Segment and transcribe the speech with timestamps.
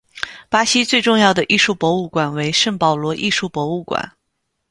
[0.49, 4.13] 巴西最重要的艺术博物馆为圣保罗艺术博物馆。